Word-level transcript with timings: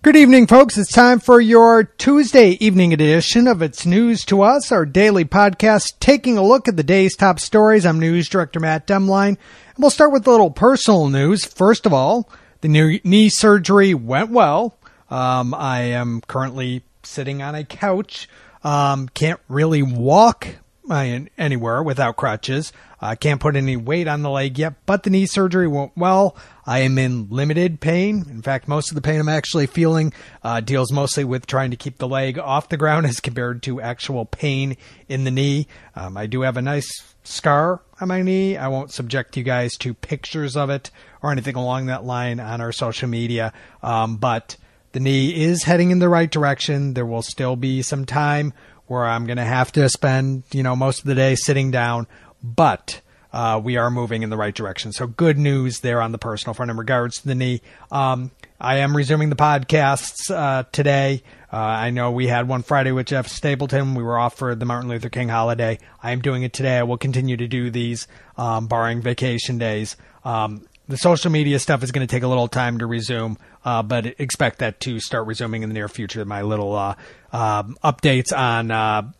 Good 0.00 0.14
evening, 0.14 0.46
folks. 0.46 0.78
It's 0.78 0.92
time 0.92 1.18
for 1.18 1.40
your 1.40 1.82
Tuesday 1.82 2.50
evening 2.60 2.92
edition 2.92 3.48
of 3.48 3.62
It's 3.62 3.84
News 3.84 4.24
to 4.26 4.42
Us, 4.42 4.70
our 4.70 4.86
daily 4.86 5.24
podcast, 5.24 5.98
taking 5.98 6.38
a 6.38 6.42
look 6.42 6.68
at 6.68 6.76
the 6.76 6.84
day's 6.84 7.16
top 7.16 7.40
stories. 7.40 7.84
I'm 7.84 7.98
News 7.98 8.28
Director 8.28 8.60
Matt 8.60 8.86
Demlein. 8.86 9.30
And 9.30 9.38
we'll 9.76 9.90
start 9.90 10.12
with 10.12 10.24
a 10.28 10.30
little 10.30 10.52
personal 10.52 11.08
news. 11.08 11.44
First 11.44 11.84
of 11.84 11.92
all, 11.92 12.30
the 12.60 12.68
knee 12.68 13.28
surgery 13.28 13.92
went 13.92 14.30
well. 14.30 14.78
Um, 15.10 15.52
I 15.52 15.80
am 15.80 16.20
currently 16.20 16.84
sitting 17.02 17.42
on 17.42 17.56
a 17.56 17.64
couch. 17.64 18.28
Um, 18.62 19.08
can't 19.08 19.40
really 19.48 19.82
walk 19.82 20.46
anywhere 20.90 21.82
without 21.82 22.16
crutches. 22.16 22.72
I 23.00 23.14
can't 23.14 23.40
put 23.40 23.54
any 23.54 23.76
weight 23.76 24.08
on 24.08 24.22
the 24.22 24.30
leg 24.30 24.58
yet, 24.58 24.74
but 24.84 25.02
the 25.02 25.10
knee 25.10 25.26
surgery 25.26 25.68
went 25.68 25.92
well. 25.96 26.36
I 26.66 26.80
am 26.80 26.98
in 26.98 27.28
limited 27.30 27.80
pain. 27.80 28.26
In 28.28 28.42
fact, 28.42 28.66
most 28.66 28.90
of 28.90 28.96
the 28.96 29.00
pain 29.00 29.20
I'm 29.20 29.28
actually 29.28 29.66
feeling 29.66 30.12
uh, 30.42 30.60
deals 30.60 30.92
mostly 30.92 31.24
with 31.24 31.46
trying 31.46 31.70
to 31.70 31.76
keep 31.76 31.98
the 31.98 32.08
leg 32.08 32.38
off 32.38 32.68
the 32.68 32.76
ground 32.76 33.06
as 33.06 33.20
compared 33.20 33.62
to 33.64 33.80
actual 33.80 34.24
pain 34.24 34.76
in 35.08 35.24
the 35.24 35.30
knee. 35.30 35.68
Um, 35.94 36.16
I 36.16 36.26
do 36.26 36.42
have 36.42 36.56
a 36.56 36.62
nice 36.62 36.88
scar 37.22 37.82
on 38.00 38.08
my 38.08 38.22
knee. 38.22 38.56
I 38.56 38.68
won't 38.68 38.90
subject 38.90 39.36
you 39.36 39.44
guys 39.44 39.76
to 39.78 39.94
pictures 39.94 40.56
of 40.56 40.70
it 40.70 40.90
or 41.22 41.30
anything 41.30 41.56
along 41.56 41.86
that 41.86 42.04
line 42.04 42.40
on 42.40 42.60
our 42.60 42.72
social 42.72 43.08
media, 43.08 43.52
um, 43.82 44.16
but 44.16 44.56
the 44.92 45.00
knee 45.00 45.44
is 45.44 45.64
heading 45.64 45.90
in 45.90 45.98
the 45.98 46.08
right 46.08 46.30
direction. 46.30 46.94
There 46.94 47.06
will 47.06 47.22
still 47.22 47.56
be 47.56 47.82
some 47.82 48.06
time 48.06 48.54
where 48.88 49.06
I'm 49.06 49.26
going 49.26 49.36
to 49.38 49.44
have 49.44 49.70
to 49.72 49.88
spend, 49.88 50.42
you 50.52 50.62
know, 50.62 50.74
most 50.74 51.00
of 51.00 51.04
the 51.06 51.14
day 51.14 51.34
sitting 51.34 51.70
down 51.70 52.06
but 52.42 53.00
uh, 53.32 53.60
we 53.62 53.76
are 53.76 53.90
moving 53.90 54.22
in 54.22 54.30
the 54.30 54.36
right 54.36 54.54
direction. 54.54 54.92
So 54.92 55.06
good 55.06 55.38
news 55.38 55.80
there 55.80 56.00
on 56.00 56.12
the 56.12 56.18
personal 56.18 56.54
front 56.54 56.70
in 56.70 56.76
regards 56.76 57.20
to 57.20 57.28
the 57.28 57.34
knee. 57.34 57.60
Um, 57.90 58.30
I 58.60 58.78
am 58.78 58.96
resuming 58.96 59.30
the 59.30 59.36
podcasts 59.36 60.30
uh, 60.30 60.64
today. 60.72 61.22
Uh, 61.52 61.56
I 61.56 61.90
know 61.90 62.10
we 62.10 62.26
had 62.26 62.48
one 62.48 62.62
Friday 62.62 62.92
with 62.92 63.06
Jeff 63.06 63.28
Stapleton. 63.28 63.94
We 63.94 64.02
were 64.02 64.18
off 64.18 64.36
for 64.36 64.54
the 64.54 64.64
Martin 64.64 64.88
Luther 64.88 65.08
King 65.08 65.28
holiday. 65.28 65.78
I 66.02 66.12
am 66.12 66.20
doing 66.20 66.42
it 66.42 66.52
today. 66.52 66.78
I 66.78 66.82
will 66.82 66.98
continue 66.98 67.36
to 67.36 67.46
do 67.46 67.70
these, 67.70 68.08
um, 68.36 68.66
barring 68.66 69.00
vacation 69.00 69.58
days. 69.58 69.96
Um, 70.24 70.66
the 70.88 70.96
social 70.96 71.30
media 71.30 71.58
stuff 71.58 71.82
is 71.82 71.92
going 71.92 72.06
to 72.06 72.10
take 72.10 72.22
a 72.22 72.28
little 72.28 72.48
time 72.48 72.78
to 72.78 72.86
resume, 72.86 73.38
uh, 73.64 73.82
but 73.82 74.06
expect 74.18 74.58
that 74.58 74.80
to 74.80 74.98
start 75.00 75.26
resuming 75.26 75.62
in 75.62 75.68
the 75.68 75.74
near 75.74 75.88
future. 75.88 76.24
My 76.24 76.42
little 76.42 76.74
uh, 76.74 76.94
um, 77.32 77.76
updates 77.84 78.36
on 78.36 78.70
uh, 78.70 79.10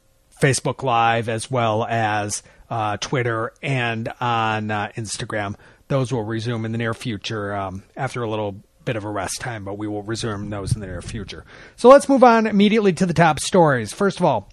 Facebook 0.41 0.83
Live 0.83 1.29
as 1.29 1.51
well 1.51 1.85
as 1.85 2.43
uh, 2.71 2.97
Twitter, 2.99 3.53
and 3.63 4.13
on 4.21 4.71
uh, 4.71 4.91
Instagram. 4.97 5.55
Those 5.89 6.13
will 6.13 6.25
resume 6.25 6.65
in 6.65 6.73
the 6.73 6.79
near 6.79 6.95
future 6.95 7.55
um, 7.55 7.83
after 7.97 8.23
a 8.23 8.29
little 8.29 8.57
bit 8.85 8.97
of 8.97 9.05
a 9.05 9.11
rest 9.11 9.41
time, 9.41 9.65
but 9.65 9.79
we 9.79 9.87
will 9.87 10.03
resume 10.03 10.51
those 10.51 10.75
in 10.75 10.81
the 10.81 10.87
near 10.87 11.03
future. 11.03 11.45
So 11.77 11.89
let's 11.89 12.09
move 12.09 12.25
on 12.25 12.47
immediately 12.47 12.93
to 12.95 13.07
the 13.07 13.15
top 13.15 13.41
stories. 13.41 13.93
First 13.93 14.19
of 14.19 14.25
all, 14.25 14.51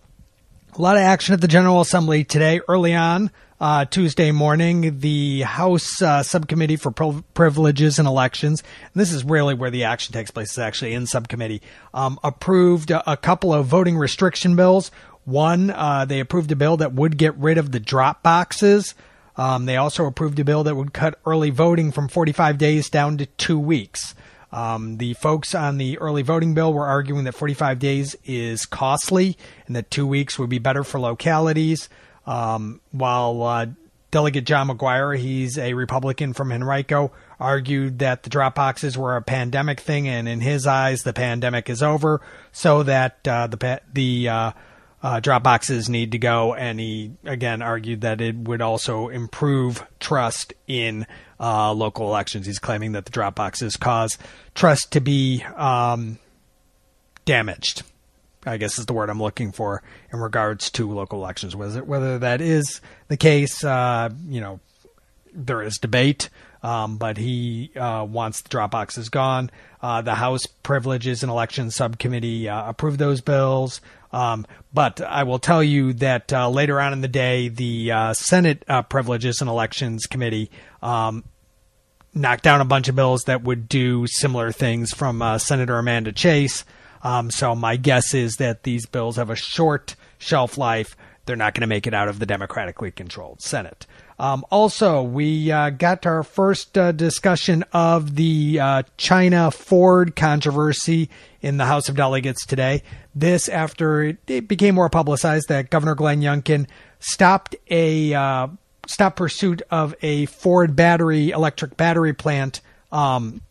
a 0.73 0.81
lot 0.81 0.97
of 0.97 1.03
action 1.03 1.33
at 1.33 1.41
the 1.41 1.47
General 1.47 1.81
Assembly 1.81 2.23
today. 2.23 2.61
Early 2.67 2.93
on, 2.93 3.31
uh, 3.59 3.85
Tuesday 3.85 4.31
morning, 4.31 4.99
the 4.99 5.41
House 5.41 6.01
uh, 6.01 6.23
Subcommittee 6.23 6.75
for 6.75 6.91
Privileges 6.91 7.99
and 7.99 8.07
Elections, 8.07 8.61
and 8.93 9.01
this 9.01 9.11
is 9.11 9.23
really 9.23 9.53
where 9.53 9.71
the 9.71 9.85
action 9.85 10.13
takes 10.13 10.31
place, 10.31 10.51
is 10.51 10.59
actually 10.59 10.93
in 10.93 11.07
subcommittee, 11.07 11.61
um, 11.93 12.19
approved 12.23 12.91
a, 12.91 13.11
a 13.11 13.17
couple 13.17 13.53
of 13.53 13.65
voting 13.65 13.97
restriction 13.97 14.55
bills. 14.55 14.91
One, 15.23 15.71
uh, 15.71 16.05
they 16.05 16.19
approved 16.19 16.51
a 16.51 16.55
bill 16.55 16.77
that 16.77 16.93
would 16.93 17.17
get 17.17 17.35
rid 17.37 17.57
of 17.57 17.71
the 17.71 17.79
drop 17.79 18.21
boxes. 18.21 18.93
Um, 19.37 19.65
they 19.65 19.77
also 19.77 20.05
approved 20.05 20.39
a 20.39 20.45
bill 20.45 20.63
that 20.63 20.75
would 20.75 20.93
cut 20.93 21.19
early 21.25 21.49
voting 21.49 21.91
from 21.91 22.07
45 22.07 22.57
days 22.57 22.89
down 22.89 23.17
to 23.17 23.25
two 23.25 23.59
weeks. 23.59 24.15
Um, 24.51 24.97
the 24.97 25.13
folks 25.15 25.53
on 25.53 25.77
the 25.77 25.97
early 25.97 26.21
voting 26.21 26.53
bill 26.53 26.73
were 26.73 26.85
arguing 26.85 27.25
that 27.25 27.33
45 27.33 27.79
days 27.79 28.15
is 28.23 28.65
costly 28.65 29.37
and 29.67 29.75
that 29.75 29.91
two 29.91 30.07
weeks 30.07 30.39
would 30.39 30.49
be 30.49 30.59
better 30.59 30.83
for 30.83 30.99
localities. 30.99 31.89
Um, 32.25 32.81
while 32.91 33.43
uh, 33.43 33.67
Delegate 34.11 34.45
John 34.45 34.69
McGuire, 34.69 35.17
he's 35.17 35.57
a 35.57 35.73
Republican 35.73 36.33
from 36.33 36.51
Henrico, 36.51 37.11
argued 37.39 37.99
that 37.99 38.23
the 38.23 38.29
drop 38.29 38.55
boxes 38.55 38.97
were 38.97 39.17
a 39.17 39.21
pandemic 39.21 39.79
thing, 39.79 40.07
and 40.07 40.27
in 40.27 40.41
his 40.41 40.65
eyes, 40.65 41.03
the 41.03 41.13
pandemic 41.13 41.69
is 41.69 41.83
over, 41.83 42.21
so 42.51 42.83
that 42.83 43.27
uh, 43.27 43.47
the 43.47 43.81
the 43.91 44.29
uh, 44.29 44.51
uh, 45.03 45.19
drop 45.19 45.43
boxes 45.43 45.89
need 45.89 46.13
to 46.13 46.17
go, 46.17 46.53
and 46.53 46.79
he 46.79 47.11
again 47.25 47.61
argued 47.61 48.01
that 48.01 48.21
it 48.21 48.35
would 48.35 48.61
also 48.61 49.09
improve 49.09 49.85
trust 49.99 50.53
in 50.65 51.05
uh, 51.39 51.73
local 51.73 52.07
elections. 52.07 52.45
He's 52.45 52.57
claiming 52.57 52.93
that 52.93 53.05
the 53.05 53.11
drop 53.11 53.35
boxes 53.35 53.75
cause 53.75 54.17
trust 54.53 54.93
to 54.93 55.01
be 55.01 55.43
um, 55.57 56.19
damaged. 57.25 57.83
I 58.45 58.57
guess 58.57 58.77
is 58.77 58.85
the 58.85 58.93
word 58.93 59.09
I'm 59.09 59.21
looking 59.21 59.51
for 59.51 59.81
in 60.11 60.19
regards 60.19 60.69
to 60.71 60.91
local 60.91 61.19
elections. 61.19 61.55
Whether 61.55 61.83
whether 61.83 62.19
that 62.19 62.41
is 62.41 62.81
the 63.07 63.17
case, 63.17 63.63
uh, 63.63 64.09
you 64.27 64.41
know, 64.41 64.59
there 65.33 65.61
is 65.61 65.77
debate. 65.77 66.29
Um, 66.65 66.97
but 66.97 67.17
he 67.17 67.69
uh, 67.75 68.03
wants 68.09 68.41
the 68.41 68.49
drop 68.49 68.71
boxes 68.71 69.09
gone. 69.09 69.51
Uh, 69.83 70.01
the 70.01 70.15
House 70.15 70.47
Privileges 70.47 71.21
and 71.21 71.29
Elections 71.29 71.75
Subcommittee 71.75 72.49
uh, 72.49 72.67
approved 72.67 72.97
those 72.97 73.21
bills. 73.21 73.81
Um, 74.11 74.47
but 74.73 74.99
I 74.99 75.23
will 75.23 75.37
tell 75.37 75.61
you 75.61 75.93
that 75.93 76.33
uh, 76.33 76.49
later 76.49 76.81
on 76.81 76.91
in 76.91 77.01
the 77.01 77.07
day, 77.07 77.49
the 77.49 77.91
uh, 77.91 78.13
Senate 78.15 78.63
Privileges 78.89 79.41
and 79.41 79.49
Elections 79.49 80.07
Committee 80.07 80.49
um, 80.81 81.23
knocked 82.15 82.43
down 82.43 82.61
a 82.61 82.65
bunch 82.65 82.87
of 82.87 82.95
bills 82.95 83.25
that 83.25 83.43
would 83.43 83.69
do 83.69 84.07
similar 84.07 84.51
things 84.51 84.91
from 84.91 85.21
Senator 85.37 85.77
Amanda 85.77 86.13
Chase. 86.13 86.65
Um, 87.05 87.29
so 87.29 87.53
my 87.53 87.75
guess 87.75 88.15
is 88.15 88.37
that 88.37 88.63
these 88.63 88.87
bills 88.87 89.17
have 89.17 89.29
a 89.29 89.35
short 89.35 89.95
shelf 90.17 90.57
life. 90.57 90.97
They're 91.25 91.35
not 91.35 91.53
going 91.53 91.61
to 91.61 91.67
make 91.67 91.85
it 91.85 91.93
out 91.93 92.07
of 92.07 92.17
the 92.17 92.25
democratically 92.25 92.89
controlled 92.89 93.41
Senate. 93.41 93.85
Um, 94.17 94.43
also, 94.49 95.03
we 95.03 95.51
uh, 95.51 95.69
got 95.69 96.07
our 96.07 96.23
first 96.23 96.75
uh, 96.75 96.91
discussion 96.93 97.63
of 97.73 98.15
the 98.15 98.59
uh, 98.59 98.83
China 98.97 99.51
Ford 99.51 100.15
controversy 100.15 101.09
in 101.41 101.57
the 101.57 101.65
House 101.65 101.89
of 101.89 101.95
Delegates 101.95 102.43
today. 102.43 102.81
This 103.13 103.49
after 103.49 104.01
it, 104.01 104.17
it 104.25 104.47
became 104.47 104.73
more 104.73 104.89
publicized 104.89 105.49
that 105.49 105.69
Governor 105.69 105.93
Glenn 105.93 106.21
Youngkin 106.21 106.65
stopped 106.99 107.55
a 107.69 108.15
uh, 108.15 108.47
stopped 108.87 109.17
pursuit 109.17 109.61
of 109.69 109.93
a 110.01 110.25
Ford 110.25 110.75
battery 110.75 111.29
electric 111.29 111.77
battery 111.77 112.13
plant 112.13 112.61
um, 112.91 113.41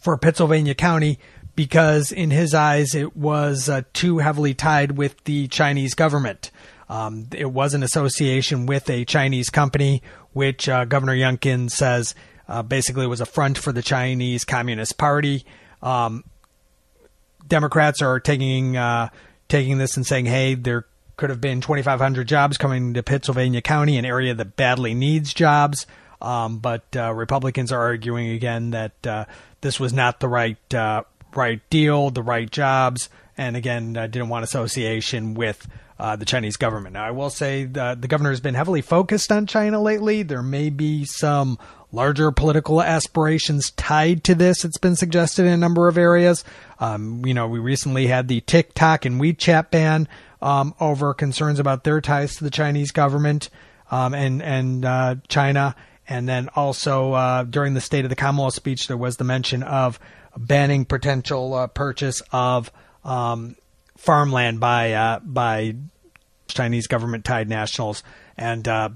for 0.00 0.18
Pittsylvania 0.18 0.74
County 0.74 1.18
because, 1.56 2.12
in 2.12 2.30
his 2.30 2.54
eyes, 2.54 2.94
it 2.94 3.16
was 3.16 3.68
uh, 3.68 3.82
too 3.92 4.18
heavily 4.18 4.54
tied 4.54 4.92
with 4.92 5.22
the 5.24 5.48
Chinese 5.48 5.94
government. 5.94 6.50
Um, 6.88 7.28
it 7.32 7.50
was 7.50 7.74
an 7.74 7.82
association 7.82 8.66
with 8.66 8.90
a 8.90 9.04
Chinese 9.04 9.50
company, 9.50 10.02
which 10.32 10.68
uh, 10.68 10.84
Governor 10.84 11.14
Youngkin 11.14 11.70
says 11.70 12.14
uh, 12.48 12.62
basically 12.62 13.06
was 13.06 13.20
a 13.20 13.26
front 13.26 13.56
for 13.58 13.72
the 13.72 13.82
Chinese 13.82 14.44
Communist 14.44 14.98
Party. 14.98 15.44
Um, 15.82 16.24
Democrats 17.46 18.02
are 18.02 18.20
taking 18.20 18.76
uh, 18.76 19.08
taking 19.48 19.78
this 19.78 19.96
and 19.96 20.06
saying, 20.06 20.26
"Hey, 20.26 20.54
there 20.54 20.86
could 21.16 21.30
have 21.30 21.40
been 21.40 21.60
2,500 21.60 22.26
jobs 22.26 22.58
coming 22.58 22.94
to 22.94 23.02
Pittsylvania 23.02 23.62
County, 23.62 23.96
an 23.96 24.04
area 24.04 24.34
that 24.34 24.56
badly 24.56 24.94
needs 24.94 25.32
jobs." 25.32 25.86
Um, 26.20 26.58
but 26.58 26.84
uh, 26.96 27.12
Republicans 27.12 27.70
are 27.70 27.80
arguing 27.80 28.30
again 28.30 28.70
that 28.70 29.06
uh, 29.06 29.24
this 29.60 29.78
was 29.78 29.92
not 29.92 30.20
the 30.20 30.28
right 30.28 30.74
right 31.36 31.60
deal, 31.70 32.10
the 32.10 32.22
right 32.22 32.50
jobs, 32.50 33.08
and 33.36 33.56
again 33.56 33.92
didn't 33.92 34.28
want 34.28 34.44
association 34.44 35.34
with 35.34 35.66
uh, 35.98 36.16
the 36.16 36.24
Chinese 36.24 36.56
government. 36.56 36.94
Now, 36.94 37.04
I 37.04 37.12
will 37.12 37.30
say 37.30 37.64
the, 37.64 37.96
the 37.98 38.08
governor 38.08 38.30
has 38.30 38.40
been 38.40 38.54
heavily 38.54 38.82
focused 38.82 39.30
on 39.30 39.46
China 39.46 39.80
lately. 39.80 40.22
There 40.22 40.42
may 40.42 40.70
be 40.70 41.04
some 41.04 41.58
larger 41.92 42.32
political 42.32 42.82
aspirations 42.82 43.70
tied 43.70 44.24
to 44.24 44.34
this. 44.34 44.64
It's 44.64 44.78
been 44.78 44.96
suggested 44.96 45.46
in 45.46 45.52
a 45.52 45.56
number 45.56 45.86
of 45.88 45.96
areas. 45.96 46.44
Um, 46.80 47.24
you 47.24 47.34
know, 47.34 47.46
we 47.46 47.60
recently 47.60 48.08
had 48.08 48.26
the 48.26 48.40
TikTok 48.40 49.04
and 49.04 49.20
WeChat 49.20 49.70
ban 49.70 50.08
um, 50.42 50.74
over 50.80 51.14
concerns 51.14 51.60
about 51.60 51.84
their 51.84 52.00
ties 52.00 52.34
to 52.36 52.44
the 52.44 52.50
Chinese 52.50 52.90
government 52.90 53.48
um, 53.90 54.14
and 54.14 54.42
and 54.42 54.84
uh, 54.84 55.16
China. 55.28 55.76
And 56.06 56.28
then 56.28 56.50
also 56.54 57.12
uh, 57.12 57.44
during 57.44 57.72
the 57.72 57.80
State 57.80 58.04
of 58.04 58.10
the 58.10 58.16
Commonwealth 58.16 58.54
speech, 58.54 58.88
there 58.88 58.96
was 58.96 59.16
the 59.16 59.24
mention 59.24 59.62
of 59.62 59.98
banning 60.36 60.84
potential 60.84 61.54
uh, 61.54 61.66
purchase 61.66 62.22
of 62.32 62.70
um, 63.04 63.56
farmland 63.96 64.60
by 64.60 64.92
uh, 64.92 65.20
by 65.20 65.76
Chinese 66.48 66.86
government 66.86 67.24
tied 67.24 67.48
nationals, 67.48 68.02
and 68.36 68.66
uh, 68.68 68.88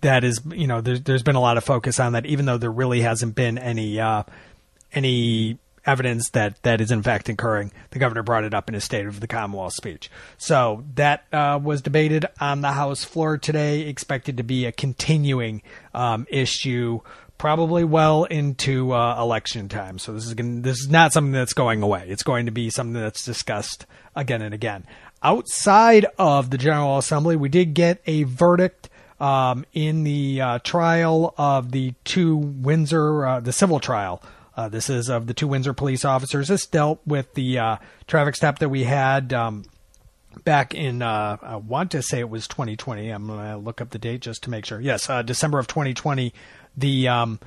that 0.00 0.24
is 0.24 0.40
you 0.50 0.66
know 0.66 0.80
there's 0.80 1.02
there's 1.02 1.22
been 1.22 1.36
a 1.36 1.40
lot 1.40 1.56
of 1.56 1.64
focus 1.64 2.00
on 2.00 2.12
that, 2.12 2.26
even 2.26 2.46
though 2.46 2.58
there 2.58 2.70
really 2.70 3.00
hasn't 3.00 3.34
been 3.34 3.58
any 3.58 3.98
uh, 4.00 4.22
any 4.92 5.58
evidence 5.86 6.30
that 6.30 6.62
that 6.62 6.80
is 6.80 6.90
in 6.90 7.02
fact 7.02 7.28
occurring. 7.28 7.72
The 7.90 7.98
governor 7.98 8.22
brought 8.22 8.44
it 8.44 8.54
up 8.54 8.68
in 8.68 8.74
his 8.74 8.84
State 8.84 9.06
of 9.06 9.20
the 9.20 9.26
Commonwealth 9.26 9.74
speech. 9.74 10.10
So 10.38 10.84
that 10.94 11.24
uh, 11.32 11.58
was 11.62 11.82
debated 11.82 12.26
on 12.40 12.60
the 12.60 12.72
House 12.72 13.04
floor 13.04 13.38
today, 13.38 13.82
expected 13.82 14.36
to 14.36 14.42
be 14.42 14.66
a 14.66 14.72
continuing 14.72 15.62
um, 15.94 16.26
issue. 16.30 17.00
Probably 17.38 17.84
well 17.84 18.24
into 18.24 18.92
uh, 18.92 19.20
election 19.20 19.68
time, 19.68 19.98
so 19.98 20.14
this 20.14 20.24
is 20.24 20.32
gonna, 20.32 20.62
this 20.62 20.80
is 20.80 20.88
not 20.88 21.12
something 21.12 21.32
that's 21.32 21.52
going 21.52 21.82
away. 21.82 22.06
It's 22.08 22.22
going 22.22 22.46
to 22.46 22.52
be 22.52 22.70
something 22.70 22.94
that's 22.94 23.24
discussed 23.24 23.84
again 24.14 24.40
and 24.40 24.54
again. 24.54 24.86
Outside 25.22 26.06
of 26.18 26.48
the 26.48 26.56
General 26.56 26.96
Assembly, 26.96 27.36
we 27.36 27.50
did 27.50 27.74
get 27.74 28.00
a 28.06 28.22
verdict 28.22 28.88
um, 29.20 29.64
in 29.72 30.04
the 30.04 30.40
uh, 30.40 30.58
trial 30.60 31.34
of 31.36 31.72
the 31.72 31.94
two 32.04 32.36
Windsor, 32.36 33.26
uh, 33.26 33.40
the 33.40 33.52
civil 33.52 33.80
trial 33.80 34.22
uh, 34.56 34.68
this 34.68 34.88
is 34.88 35.08
of 35.08 35.26
the 35.26 35.34
two 35.34 35.46
Windsor 35.46 35.74
police 35.74 36.04
officers. 36.04 36.48
This 36.48 36.66
dealt 36.66 37.00
with 37.06 37.34
the 37.34 37.58
uh, 37.58 37.76
traffic 38.06 38.36
stop 38.36 38.58
that 38.60 38.70
we 38.70 38.84
had 38.84 39.32
um, 39.32 39.64
back 40.44 40.74
in, 40.74 41.02
uh, 41.02 41.36
I 41.42 41.56
want 41.56 41.90
to 41.90 42.02
say 42.02 42.20
it 42.20 42.30
was 42.30 42.48
2020. 42.48 43.10
I'm 43.10 43.26
going 43.26 43.38
to 43.38 43.58
look 43.58 43.80
up 43.80 43.90
the 43.90 43.98
date 43.98 44.22
just 44.22 44.44
to 44.44 44.50
make 44.50 44.64
sure. 44.64 44.80
Yes, 44.80 45.10
uh, 45.10 45.22
December 45.22 45.58
of 45.58 45.66
2020. 45.66 46.32
The 46.76 47.08
um, 47.08 47.38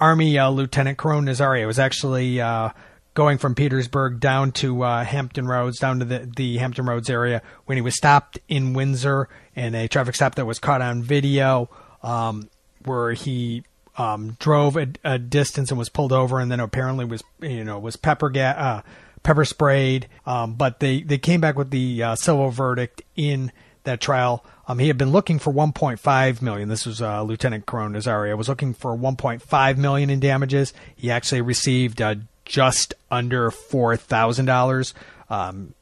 Army 0.00 0.38
uh, 0.38 0.50
Lieutenant 0.50 0.98
Caron 0.98 1.26
Nazario 1.26 1.66
was 1.66 1.78
actually 1.78 2.40
uh, 2.40 2.70
going 3.14 3.38
from 3.38 3.54
Petersburg 3.54 4.18
down 4.18 4.50
to 4.52 4.82
Hampton 4.82 5.46
Roads, 5.46 5.78
down 5.78 6.00
to 6.00 6.04
the, 6.04 6.30
the 6.36 6.58
Hampton 6.58 6.86
Roads 6.86 7.08
area 7.08 7.40
when 7.66 7.78
he 7.78 7.82
was 7.82 7.96
stopped 7.96 8.38
in 8.48 8.72
Windsor 8.72 9.28
in 9.54 9.74
a 9.76 9.86
traffic 9.86 10.16
stop 10.16 10.34
that 10.34 10.46
was 10.46 10.58
caught 10.58 10.82
on 10.82 11.02
video. 11.02 11.70
Um, 12.02 12.48
where 12.84 13.12
he 13.12 13.64
um, 13.98 14.36
drove 14.38 14.76
a, 14.76 14.88
a, 15.04 15.18
distance 15.18 15.70
and 15.70 15.78
was 15.78 15.88
pulled 15.88 16.12
over, 16.12 16.38
and 16.38 16.50
then 16.50 16.60
apparently 16.60 17.04
was 17.04 17.22
you 17.40 17.64
know 17.64 17.78
was 17.78 17.96
pepper 17.96 18.30
ga- 18.30 18.56
uh, 18.56 18.82
pepper 19.22 19.44
sprayed. 19.44 20.08
Um, 20.24 20.54
but 20.54 20.80
they 20.80 21.02
they 21.02 21.18
came 21.18 21.40
back 21.40 21.56
with 21.56 21.70
the 21.70 22.02
uh, 22.02 22.14
civil 22.14 22.50
verdict 22.50 23.02
in 23.16 23.52
that 23.84 24.00
trial. 24.00 24.44
Um, 24.68 24.78
he 24.78 24.88
had 24.88 24.98
been 24.98 25.10
looking 25.12 25.38
for 25.38 25.50
1.5 25.52 26.42
million. 26.42 26.68
This 26.68 26.84
was 26.84 27.00
uh, 27.00 27.22
Lieutenant 27.22 27.66
Caron 27.66 27.94
Nazario 27.94 28.36
was 28.36 28.48
looking 28.48 28.74
for 28.74 28.94
1.5 28.94 29.76
million 29.78 30.10
in 30.10 30.20
damages. 30.20 30.74
He 30.94 31.10
actually 31.10 31.40
received 31.40 32.02
uh, 32.02 32.16
just 32.44 32.94
under 33.10 33.50
four 33.50 33.96
thousand 33.96 34.46
dollars. 34.46 34.94
Um, 35.30 35.74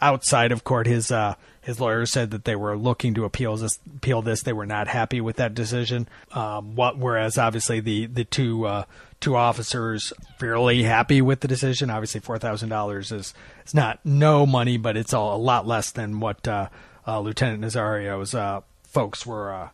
outside 0.00 0.52
of 0.52 0.64
court, 0.64 0.86
his 0.86 1.10
uh, 1.10 1.34
his 1.60 1.80
lawyers 1.80 2.12
said 2.12 2.30
that 2.30 2.44
they 2.44 2.56
were 2.56 2.76
looking 2.76 3.14
to 3.14 3.24
appeal 3.24 3.56
this. 3.56 3.78
Appeal 3.96 4.22
this. 4.22 4.42
They 4.42 4.52
were 4.52 4.66
not 4.66 4.88
happy 4.88 5.20
with 5.20 5.36
that 5.36 5.54
decision. 5.54 6.08
Um, 6.32 6.76
what, 6.76 6.98
whereas 6.98 7.38
obviously 7.38 7.80
the 7.80 8.06
the 8.06 8.24
two 8.24 8.66
uh, 8.66 8.84
two 9.20 9.36
officers 9.36 10.12
fairly 10.38 10.82
happy 10.82 11.22
with 11.22 11.40
the 11.40 11.48
decision. 11.48 11.90
Obviously, 11.90 12.20
four 12.20 12.38
thousand 12.38 12.68
dollars 12.68 13.12
is 13.12 13.34
is 13.66 13.74
not 13.74 14.00
no 14.04 14.46
money, 14.46 14.76
but 14.76 14.96
it's 14.96 15.14
all, 15.14 15.36
a 15.36 15.38
lot 15.38 15.66
less 15.66 15.90
than 15.90 16.20
what 16.20 16.46
uh, 16.46 16.68
uh, 17.06 17.20
Lieutenant 17.20 17.60
Nazario's 17.60 18.34
uh, 18.34 18.60
folks 18.84 19.26
were, 19.26 19.52
uh, 19.52 19.68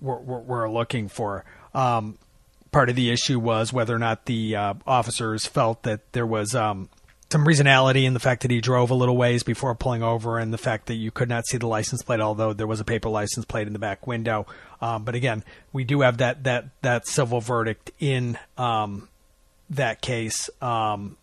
were, 0.00 0.20
were 0.20 0.40
were 0.40 0.70
looking 0.70 1.08
for. 1.08 1.44
Um, 1.74 2.18
part 2.72 2.90
of 2.90 2.96
the 2.96 3.10
issue 3.10 3.38
was 3.38 3.72
whether 3.72 3.94
or 3.94 3.98
not 3.98 4.26
the 4.26 4.56
officers 4.86 5.46
felt 5.46 5.82
that 5.84 6.12
there 6.12 6.26
was 6.26 6.54
um, 6.54 6.88
some 7.32 7.44
reasonality 7.44 8.04
in 8.04 8.12
the 8.12 8.20
fact 8.20 8.42
that 8.42 8.50
he 8.50 8.60
drove 8.60 8.90
a 8.90 8.94
little 8.94 9.16
ways 9.16 9.42
before 9.42 9.74
pulling 9.74 10.02
over, 10.02 10.38
and 10.38 10.52
the 10.52 10.58
fact 10.58 10.86
that 10.86 10.94
you 10.94 11.10
could 11.10 11.28
not 11.28 11.46
see 11.46 11.56
the 11.56 11.66
license 11.66 12.02
plate, 12.02 12.20
although 12.20 12.52
there 12.52 12.66
was 12.66 12.78
a 12.78 12.84
paper 12.84 13.08
license 13.08 13.46
plate 13.46 13.66
in 13.66 13.72
the 13.72 13.78
back 13.78 14.06
window. 14.06 14.46
Um, 14.80 15.04
but 15.04 15.14
again, 15.14 15.42
we 15.72 15.82
do 15.84 16.02
have 16.02 16.18
that 16.18 16.44
that 16.44 16.66
that 16.82 17.08
civil 17.08 17.40
verdict 17.40 17.90
in 17.98 18.38
um, 18.58 19.08
that 19.70 20.02
case. 20.02 20.50
Um, 20.60 21.16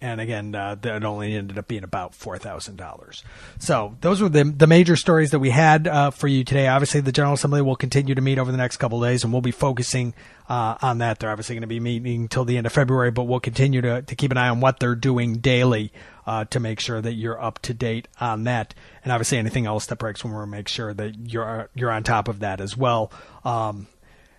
and 0.00 0.20
again, 0.20 0.54
uh, 0.54 0.74
that 0.82 1.04
only 1.04 1.34
ended 1.34 1.56
up 1.56 1.68
being 1.68 1.84
about 1.84 2.14
four 2.14 2.36
thousand 2.38 2.76
dollars. 2.76 3.24
So 3.58 3.96
those 4.02 4.20
were 4.20 4.28
the 4.28 4.44
the 4.44 4.66
major 4.66 4.94
stories 4.94 5.30
that 5.30 5.38
we 5.38 5.50
had 5.50 5.88
uh, 5.88 6.10
for 6.10 6.28
you 6.28 6.44
today. 6.44 6.68
Obviously, 6.68 7.00
the 7.00 7.12
General 7.12 7.34
Assembly 7.34 7.62
will 7.62 7.76
continue 7.76 8.14
to 8.14 8.20
meet 8.20 8.38
over 8.38 8.50
the 8.50 8.58
next 8.58 8.76
couple 8.76 9.00
days, 9.00 9.24
and 9.24 9.32
we'll 9.32 9.42
be 9.42 9.50
focusing 9.52 10.12
uh, 10.48 10.76
on 10.82 10.98
that. 10.98 11.18
They're 11.18 11.30
obviously 11.30 11.54
going 11.54 11.62
to 11.62 11.66
be 11.66 11.80
meeting 11.80 12.22
until 12.22 12.44
the 12.44 12.58
end 12.58 12.66
of 12.66 12.72
February, 12.72 13.10
but 13.10 13.24
we'll 13.24 13.40
continue 13.40 13.80
to 13.80 14.02
to 14.02 14.14
keep 14.14 14.30
an 14.30 14.36
eye 14.36 14.48
on 14.48 14.60
what 14.60 14.80
they're 14.80 14.94
doing 14.94 15.38
daily 15.38 15.92
uh, 16.26 16.44
to 16.46 16.60
make 16.60 16.78
sure 16.78 17.00
that 17.00 17.14
you're 17.14 17.40
up 17.40 17.60
to 17.60 17.72
date 17.72 18.06
on 18.20 18.44
that. 18.44 18.74
And 19.02 19.12
obviously, 19.12 19.38
anything 19.38 19.64
else 19.64 19.86
that 19.86 19.96
breaks, 19.96 20.22
we'll 20.22 20.44
make 20.46 20.68
sure 20.68 20.92
that 20.92 21.14
you're 21.30 21.70
you're 21.74 21.90
on 21.90 22.02
top 22.02 22.28
of 22.28 22.40
that 22.40 22.60
as 22.60 22.76
well. 22.76 23.10
Um, 23.44 23.86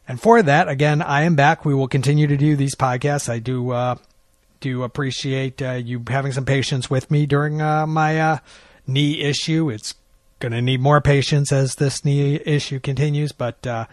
and 0.08 0.22
for 0.22 0.42
that, 0.42 0.70
again, 0.70 1.02
I 1.02 1.24
am 1.24 1.36
back. 1.36 1.66
We 1.66 1.74
will 1.74 1.88
continue 1.88 2.28
to 2.28 2.38
do 2.38 2.56
these 2.56 2.76
podcasts. 2.76 3.28
I 3.28 3.40
do 3.40 3.72
uh, 3.72 3.96
do 4.60 4.84
appreciate 4.84 5.62
uh, 5.62 5.72
you 5.74 6.04
having 6.08 6.32
some 6.32 6.46
patience 6.46 6.90
with 6.90 7.10
me 7.12 7.26
during 7.26 7.62
uh, 7.62 7.88
my 7.88 8.20
uh, 8.20 8.38
knee 8.86 9.22
issue. 9.22 9.70
It's 9.70 9.96
going 10.40 10.52
to 10.52 10.62
need 10.62 10.82
more 10.82 11.02
patience 11.02 11.52
as 11.52 11.76
this 11.76 12.06
knee 12.06 12.36
issue 12.46 12.80
continues, 12.80 13.32
but 13.32 13.66
uh, 13.66 13.86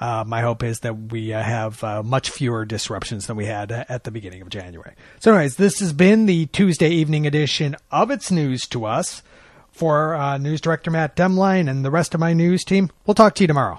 uh, 0.00 0.24
my 0.26 0.42
hope 0.42 0.62
is 0.62 0.80
that 0.80 1.12
we 1.12 1.32
uh, 1.32 1.42
have 1.42 1.82
much 2.04 2.30
fewer 2.30 2.64
disruptions 2.64 3.26
than 3.26 3.36
we 3.36 3.46
had 3.46 3.72
at 3.72 4.04
the 4.04 4.10
beginning 4.10 4.42
of 4.42 4.48
January. 4.48 4.94
So, 5.18 5.32
anyways, 5.32 5.56
this 5.56 5.80
has 5.80 5.92
been 5.92 6.26
the 6.26 6.46
Tuesday 6.46 6.90
evening 6.90 7.26
edition 7.26 7.76
of 7.90 8.10
It's 8.10 8.30
News 8.30 8.62
to 8.68 8.84
Us. 8.84 9.22
For 9.70 10.38
News 10.40 10.60
Director 10.60 10.90
Matt 10.90 11.14
Demlein 11.14 11.70
and 11.70 11.84
the 11.84 11.90
rest 11.92 12.12
of 12.12 12.18
my 12.18 12.32
news 12.32 12.64
team, 12.64 12.90
we'll 13.06 13.14
talk 13.14 13.36
to 13.36 13.44
you 13.44 13.46
tomorrow. 13.46 13.78